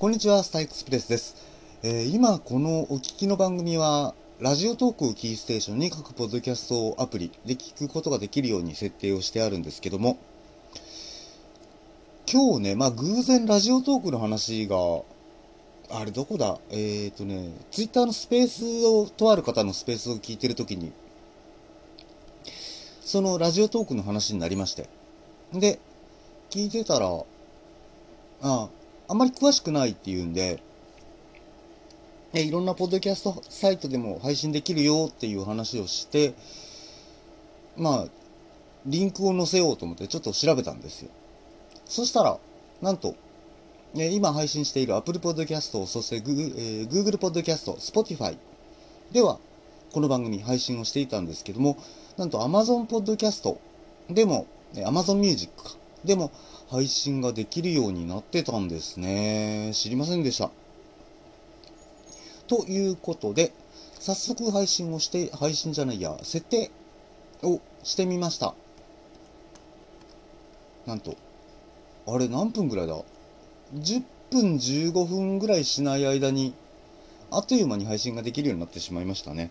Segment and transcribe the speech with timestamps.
[0.00, 1.34] こんにちは、スタイクスプレスです。
[1.82, 10.16] えー今、このお聞きの番組は、ラジオトークをキーステーションに各ポッドキャストアプリで聞くことができるように設定をしてあるんですけども、
[12.32, 14.76] 今日ね、まあ偶然ラジオトークの話が、
[15.90, 16.60] あれどこだ？
[16.70, 20.92] えっ、ー、とね、ツイッターのスペースを、とある方のスペースを聞いてるときに、
[23.00, 24.88] そのラジオトークの話になりまして。
[25.52, 25.80] で、
[26.50, 27.24] 聞いてたら、あ
[28.40, 28.68] あ
[29.14, 30.62] んまり詳しくないっていうんで、
[32.34, 36.34] えいろんなポッドキャストサイトでも配信できるよっていう話をして、
[37.76, 38.06] まあ、
[38.84, 41.10] リンクを載せようと思ってちょっと調べたんですよ。
[41.86, 42.38] そしたら、
[42.82, 43.14] なんと、
[43.94, 48.36] ね、今配信している Apple Podcast、そして Google,、え、Google Podcast、Spotify
[49.12, 49.38] では、
[49.92, 51.78] この番組配信をしていたんですけども、
[52.18, 53.56] なんと Amazon Podcast
[54.10, 55.70] でも、え Amazon Music か、
[56.04, 56.30] でも
[56.70, 59.72] 配信ができるようになってたんですね。
[59.74, 60.50] 知りませんでした。
[62.46, 63.52] ということで、
[64.00, 66.70] 早速配信をして、配信じゃないや、設定
[67.42, 68.54] をしてみました。
[70.86, 71.16] なんと、
[72.06, 72.96] あれ何分ぐらいだ
[73.74, 76.54] ?10 分15分ぐらいしない間に、
[77.30, 79.50] あっという間に配信ができるようになってしまいましたね。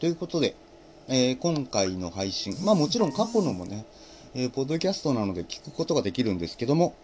[0.00, 0.54] ということで、
[1.08, 3.84] えー今回の配信、まあもちろん過去のもね、
[4.34, 6.94] えーポッドキャストなので聞くことができるんですけども、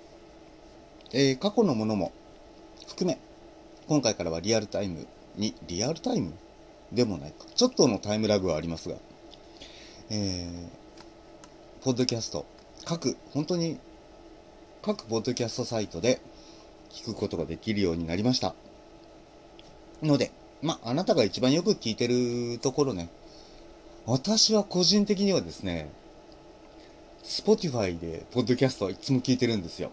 [1.12, 2.12] えー過去のものも
[2.86, 3.18] 含め、
[3.86, 6.34] 今回からはリアルタイムに、リアルタイム
[6.92, 7.46] でもないか。
[7.54, 8.96] ちょっとのタイムラグはありますが、
[10.10, 12.46] えー、ポッドキャスト、
[12.84, 13.78] 各、本当に、
[14.82, 16.20] 各ポッドキャストサイトで
[16.90, 18.54] 聞くことができるようになりました。
[20.02, 20.30] ので、
[20.60, 23.08] まあ、あなたが一番よく聞いてるところね、
[24.06, 25.90] 私は個人的にはですね、
[27.24, 29.90] Spotify でポッドキャストいつも聞いてるんですよ。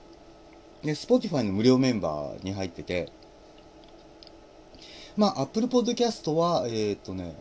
[0.84, 3.10] で、Spotify の無料メンバーに入ってて、
[5.16, 7.36] まあ、Apple Podcast は、えっ、とね、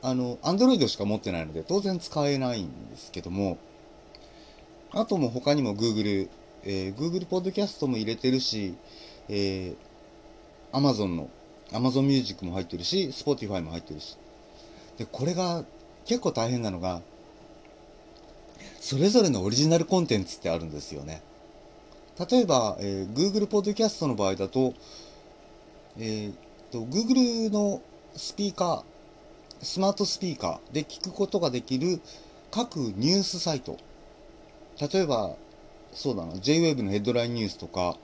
[0.00, 3.58] あの、Android しか持ってないので、当然使えないんですけども、
[4.90, 6.28] あとも他にも Google、
[6.64, 8.74] えー Google Podcast も入れてるし、
[9.28, 9.76] えー
[10.72, 11.28] Amazon の、
[11.72, 14.16] Amazon Music も入ってるし、Spotify も入ってるし。
[14.96, 15.64] で、これが
[16.06, 17.02] 結構大変なのが、
[18.82, 21.22] それぞれのオリジナルコンテンツってあるんですよね。
[22.18, 24.74] 例えば、えー Google Podcast の場合だと、
[25.96, 26.32] えー
[26.72, 27.80] と、Google の
[28.16, 32.00] スピーカー、スマートスピーカーで聞くことができる
[32.50, 33.78] 各ニュースサイト。
[34.80, 35.36] 例えば、
[35.94, 37.96] そうだな、JWave のヘッドラインニュースとか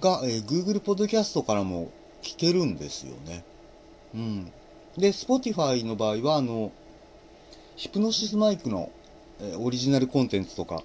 [0.00, 1.90] が、えー Google Podcast からも
[2.22, 3.44] 聞けるんですよね。
[4.14, 4.52] うん。
[4.96, 6.72] で、Spotify の場合は、あの、
[7.78, 8.90] ヒプノシスマイクの、
[9.38, 10.82] えーオリジナルコンテンツとか、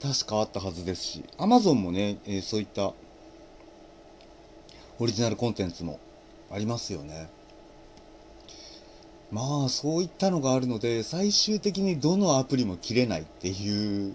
[0.00, 2.92] 確かあったはずですし、Amazon もね、えーそういった
[5.00, 5.98] オリジナルコンテンツも
[6.48, 7.28] ありますよね。
[9.32, 14.14] まあ、そういったのがあるので、最終的にどのアプリも切れないっていう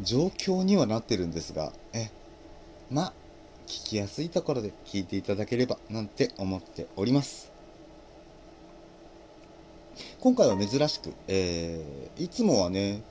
[0.00, 2.10] 状況にはなってるんですが、え、
[2.90, 3.12] まあ、
[3.66, 7.53] 聞きやすいところで聞いていただければなんて思っております。
[10.24, 13.02] 今回は珍しく、えー、いつもはね、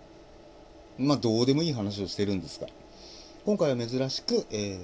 [0.97, 2.65] まあどうでもいい話をしてるんですが、
[3.45, 4.79] 今回は珍しく、えー、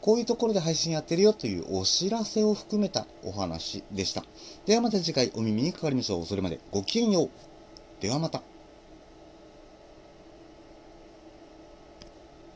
[0.00, 4.22] こういうところで配信やってるよというお知らせを含めたお話でした。
[4.64, 6.24] ではまた次回お耳にかかりましょう。
[6.24, 7.30] それまでごきげんよう。
[8.00, 8.40] ではまた。